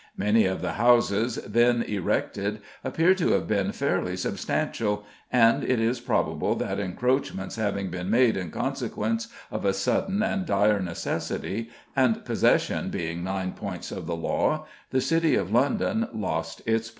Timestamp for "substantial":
4.17-5.05